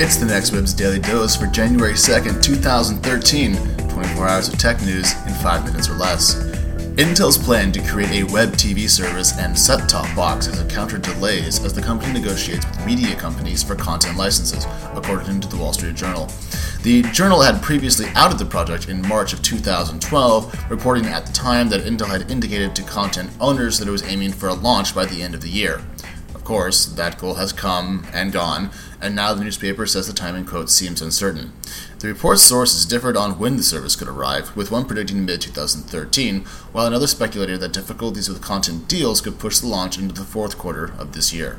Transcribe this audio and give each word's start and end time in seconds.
It's 0.00 0.14
the 0.14 0.26
Next 0.26 0.52
Web's 0.52 0.74
Daily 0.74 1.00
Dose 1.00 1.34
for 1.34 1.48
January 1.48 1.94
2nd, 1.94 2.40
2013. 2.40 3.56
24 3.88 4.28
hours 4.28 4.48
of 4.48 4.56
tech 4.56 4.80
news 4.82 5.12
in 5.26 5.34
5 5.34 5.64
minutes 5.64 5.88
or 5.88 5.94
less. 5.94 6.36
Intel's 6.94 7.36
plan 7.36 7.72
to 7.72 7.82
create 7.82 8.22
a 8.22 8.32
web 8.32 8.50
TV 8.50 8.88
service 8.88 9.36
and 9.38 9.58
set 9.58 9.88
top 9.88 10.06
box 10.14 10.46
has 10.46 10.60
encountered 10.60 11.02
delays 11.02 11.64
as 11.64 11.74
the 11.74 11.82
company 11.82 12.12
negotiates 12.12 12.64
with 12.64 12.86
media 12.86 13.16
companies 13.16 13.64
for 13.64 13.74
content 13.74 14.16
licenses, 14.16 14.66
according 14.94 15.40
to 15.40 15.48
the 15.48 15.56
Wall 15.56 15.72
Street 15.72 15.96
Journal. 15.96 16.30
The 16.84 17.02
journal 17.10 17.42
had 17.42 17.60
previously 17.60 18.06
outed 18.14 18.38
the 18.38 18.44
project 18.44 18.88
in 18.88 19.02
March 19.02 19.32
of 19.32 19.42
2012, 19.42 20.70
reporting 20.70 21.06
at 21.06 21.26
the 21.26 21.32
time 21.32 21.68
that 21.70 21.80
Intel 21.80 22.06
had 22.06 22.30
indicated 22.30 22.76
to 22.76 22.84
content 22.84 23.30
owners 23.40 23.80
that 23.80 23.88
it 23.88 23.90
was 23.90 24.04
aiming 24.04 24.30
for 24.30 24.48
a 24.48 24.54
launch 24.54 24.94
by 24.94 25.06
the 25.06 25.24
end 25.24 25.34
of 25.34 25.40
the 25.40 25.50
year 25.50 25.82
course, 26.48 26.86
that 26.86 27.18
goal 27.18 27.34
has 27.34 27.52
come 27.52 28.06
and 28.10 28.32
gone, 28.32 28.70
and 29.02 29.14
now 29.14 29.34
the 29.34 29.44
newspaper 29.44 29.84
says 29.84 30.06
the 30.06 30.14
timing 30.14 30.46
quote 30.46 30.70
seems 30.70 31.02
uncertain. 31.02 31.52
The 31.98 32.08
report's 32.08 32.40
sources 32.40 32.86
differed 32.86 33.18
on 33.18 33.38
when 33.38 33.58
the 33.58 33.62
service 33.62 33.94
could 33.94 34.08
arrive, 34.08 34.56
with 34.56 34.70
one 34.70 34.86
predicting 34.86 35.26
mid 35.26 35.42
2013, 35.42 36.46
while 36.72 36.86
another 36.86 37.06
speculated 37.06 37.60
that 37.60 37.74
difficulties 37.74 38.30
with 38.30 38.40
content 38.40 38.88
deals 38.88 39.20
could 39.20 39.38
push 39.38 39.58
the 39.58 39.66
launch 39.66 39.98
into 39.98 40.14
the 40.14 40.24
fourth 40.24 40.56
quarter 40.56 40.94
of 40.98 41.12
this 41.12 41.34
year. 41.34 41.58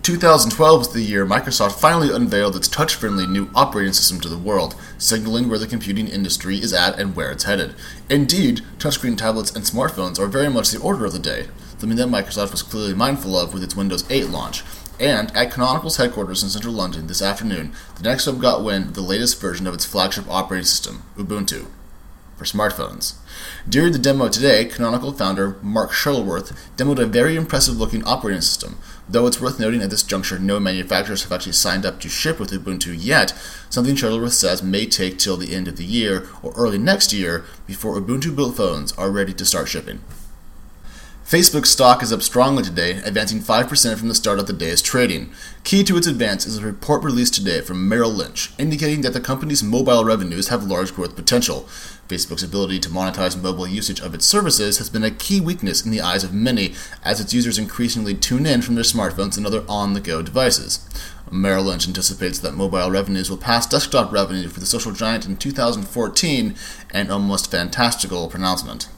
2012 0.00 0.78
was 0.78 0.92
the 0.94 1.02
year 1.02 1.26
Microsoft 1.26 1.78
finally 1.78 2.10
unveiled 2.10 2.56
its 2.56 2.66
touch 2.66 2.94
friendly 2.94 3.26
new 3.26 3.50
operating 3.54 3.92
system 3.92 4.20
to 4.20 4.30
the 4.30 4.38
world, 4.38 4.74
signaling 4.96 5.50
where 5.50 5.58
the 5.58 5.66
computing 5.66 6.08
industry 6.08 6.56
is 6.56 6.72
at 6.72 6.98
and 6.98 7.14
where 7.14 7.30
it's 7.30 7.44
headed. 7.44 7.74
Indeed, 8.08 8.62
touchscreen 8.78 9.18
tablets 9.18 9.54
and 9.54 9.66
smartphones 9.66 10.18
are 10.18 10.28
very 10.28 10.48
much 10.48 10.70
the 10.70 10.80
order 10.80 11.04
of 11.04 11.12
the 11.12 11.18
day 11.18 11.48
something 11.78 11.96
that 11.96 12.08
Microsoft 12.08 12.52
was 12.52 12.62
clearly 12.62 12.94
mindful 12.94 13.38
of 13.38 13.52
with 13.52 13.62
its 13.62 13.76
Windows 13.76 14.04
8 14.10 14.28
launch. 14.28 14.62
And 15.00 15.36
at 15.36 15.50
Canonical's 15.50 15.96
headquarters 15.96 16.42
in 16.42 16.48
central 16.48 16.72
London 16.72 17.08
this 17.08 17.22
afternoon, 17.22 17.72
the 17.96 18.04
Next 18.04 18.26
Web 18.26 18.40
got 18.40 18.62
wind 18.62 18.86
of 18.86 18.94
the 18.94 19.00
latest 19.00 19.40
version 19.40 19.66
of 19.66 19.74
its 19.74 19.84
flagship 19.84 20.24
operating 20.30 20.66
system, 20.66 21.02
Ubuntu, 21.16 21.66
for 22.36 22.44
smartphones. 22.44 23.14
During 23.68 23.92
the 23.92 23.98
demo 23.98 24.28
today, 24.28 24.64
Canonical 24.64 25.12
founder 25.12 25.56
Mark 25.62 25.92
Shuttleworth 25.92 26.52
demoed 26.76 27.00
a 27.00 27.06
very 27.06 27.34
impressive 27.34 27.76
looking 27.76 28.04
operating 28.04 28.40
system. 28.40 28.78
Though 29.08 29.26
it's 29.26 29.40
worth 29.40 29.58
noting 29.58 29.82
at 29.82 29.90
this 29.90 30.04
juncture 30.04 30.38
no 30.38 30.60
manufacturers 30.60 31.24
have 31.24 31.32
actually 31.32 31.52
signed 31.52 31.84
up 31.84 31.98
to 32.00 32.08
ship 32.08 32.38
with 32.38 32.52
Ubuntu 32.52 32.96
yet, 32.96 33.34
something 33.68 33.96
Shuttleworth 33.96 34.32
says 34.32 34.62
may 34.62 34.86
take 34.86 35.18
till 35.18 35.36
the 35.36 35.54
end 35.54 35.66
of 35.66 35.76
the 35.76 35.84
year 35.84 36.28
or 36.40 36.52
early 36.54 36.78
next 36.78 37.12
year 37.12 37.44
before 37.66 37.96
Ubuntu 37.96 38.34
built 38.34 38.56
phones 38.56 38.92
are 38.92 39.10
ready 39.10 39.34
to 39.34 39.44
start 39.44 39.68
shipping. 39.68 40.00
Facebook 41.24 41.64
stock 41.64 42.02
is 42.02 42.12
up 42.12 42.20
strongly 42.20 42.62
today, 42.62 43.00
advancing 43.02 43.40
5% 43.40 43.96
from 43.96 44.08
the 44.08 44.14
start 44.14 44.38
of 44.38 44.46
the 44.46 44.52
day's 44.52 44.82
trading. 44.82 45.32
Key 45.64 45.82
to 45.84 45.96
its 45.96 46.06
advance 46.06 46.44
is 46.44 46.58
a 46.58 46.66
report 46.66 47.02
released 47.02 47.32
today 47.32 47.62
from 47.62 47.88
Merrill 47.88 48.12
Lynch, 48.12 48.52
indicating 48.58 49.00
that 49.00 49.14
the 49.14 49.22
company's 49.22 49.62
mobile 49.62 50.04
revenues 50.04 50.48
have 50.48 50.64
large 50.64 50.94
growth 50.94 51.16
potential. 51.16 51.62
Facebook's 52.08 52.42
ability 52.42 52.78
to 52.78 52.90
monetize 52.90 53.42
mobile 53.42 53.66
usage 53.66 54.00
of 54.00 54.14
its 54.14 54.26
services 54.26 54.76
has 54.76 54.90
been 54.90 55.02
a 55.02 55.10
key 55.10 55.40
weakness 55.40 55.82
in 55.82 55.90
the 55.90 56.00
eyes 56.02 56.24
of 56.24 56.34
many, 56.34 56.74
as 57.02 57.22
its 57.22 57.32
users 57.32 57.56
increasingly 57.56 58.14
tune 58.14 58.44
in 58.44 58.60
from 58.60 58.74
their 58.74 58.84
smartphones 58.84 59.38
and 59.38 59.46
other 59.46 59.64
on 59.66 59.94
the 59.94 60.02
go 60.02 60.20
devices. 60.20 60.86
Merrill 61.32 61.64
Lynch 61.64 61.88
anticipates 61.88 62.38
that 62.40 62.52
mobile 62.52 62.90
revenues 62.90 63.30
will 63.30 63.38
pass 63.38 63.66
desktop 63.66 64.12
revenue 64.12 64.48
for 64.48 64.60
the 64.60 64.66
social 64.66 64.92
giant 64.92 65.24
in 65.24 65.38
2014, 65.38 66.54
an 66.90 67.10
almost 67.10 67.50
fantastical 67.50 68.28
pronouncement. 68.28 68.88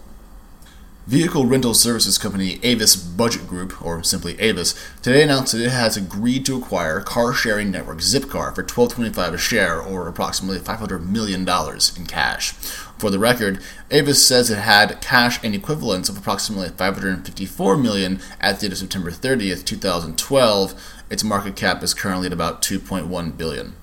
Vehicle 1.06 1.46
rental 1.46 1.72
services 1.72 2.18
company 2.18 2.58
Avis 2.64 2.96
Budget 2.96 3.46
Group, 3.46 3.80
or 3.80 4.02
simply 4.02 4.36
Avis, 4.40 4.74
today 5.02 5.22
announced 5.22 5.52
that 5.52 5.62
it 5.62 5.70
has 5.70 5.96
agreed 5.96 6.44
to 6.44 6.56
acquire 6.56 7.00
car 7.00 7.32
sharing 7.32 7.70
network 7.70 7.98
Zipcar 7.98 8.52
for 8.52 8.64
$12.25 8.64 9.34
a 9.34 9.38
share, 9.38 9.80
or 9.80 10.08
approximately 10.08 10.58
$500 10.58 11.08
million 11.08 11.42
in 11.42 12.06
cash. 12.06 12.54
For 12.98 13.10
the 13.10 13.20
record, 13.20 13.62
Avis 13.92 14.26
says 14.26 14.50
it 14.50 14.58
had 14.58 15.00
cash 15.00 15.38
and 15.44 15.54
equivalents 15.54 16.08
of 16.08 16.18
approximately 16.18 16.70
554 16.70 17.76
million 17.76 18.20
at 18.40 18.58
the 18.58 18.66
end 18.66 18.72
of 18.72 18.78
September 18.78 19.12
30th, 19.12 19.64
2012. 19.64 21.02
Its 21.08 21.22
market 21.22 21.54
cap 21.54 21.84
is 21.84 21.94
currently 21.94 22.26
at 22.26 22.32
about 22.32 22.62
2.1 22.62 23.36
billion. 23.36 23.74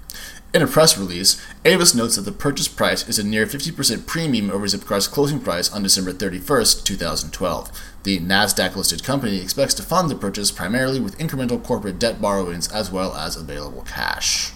In 0.53 0.61
a 0.61 0.67
press 0.67 0.99
release, 0.99 1.43
Avis 1.65 1.95
notes 1.95 2.15
that 2.15 2.21
the 2.21 2.31
purchase 2.31 2.67
price 2.67 3.09
is 3.09 3.17
a 3.17 3.23
near 3.25 3.47
50% 3.47 4.05
premium 4.05 4.51
over 4.51 4.67
Zipcar's 4.67 5.07
closing 5.07 5.39
price 5.39 5.73
on 5.73 5.81
December 5.81 6.11
31, 6.11 6.65
2012. 6.83 7.71
The 8.03 8.19
NASDAQ 8.19 8.75
listed 8.75 9.03
company 9.03 9.41
expects 9.41 9.73
to 9.73 9.81
fund 9.81 10.11
the 10.11 10.15
purchase 10.15 10.51
primarily 10.51 10.99
with 10.99 11.17
incremental 11.17 11.63
corporate 11.63 11.97
debt 11.97 12.21
borrowings 12.21 12.71
as 12.71 12.91
well 12.91 13.15
as 13.15 13.35
available 13.35 13.81
cash. 13.81 14.51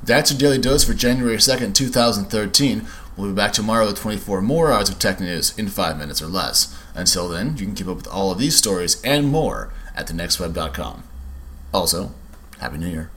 That's 0.00 0.30
your 0.30 0.38
daily 0.38 0.58
dose 0.58 0.84
for 0.84 0.94
January 0.94 1.38
2nd, 1.38 1.74
2013. 1.74 2.86
We'll 3.16 3.30
be 3.30 3.34
back 3.34 3.52
tomorrow 3.52 3.86
with 3.86 3.98
24 3.98 4.42
more 4.42 4.70
hours 4.70 4.90
of 4.90 5.00
tech 5.00 5.18
news 5.18 5.58
in 5.58 5.66
5 5.66 5.98
minutes 5.98 6.22
or 6.22 6.28
less. 6.28 6.72
Until 6.94 7.28
then, 7.28 7.56
you 7.56 7.66
can 7.66 7.74
keep 7.74 7.88
up 7.88 7.96
with 7.96 8.06
all 8.06 8.30
of 8.30 8.38
these 8.38 8.54
stories 8.54 9.02
and 9.02 9.26
more 9.26 9.72
at 9.96 10.06
thenextweb.com. 10.06 11.02
Also, 11.72 12.12
Happy 12.60 12.78
New 12.78 12.86
Year. 12.86 13.10